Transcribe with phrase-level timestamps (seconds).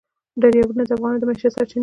[0.41, 1.79] دریابونه د افغانانو د معیشت سرچینه ده.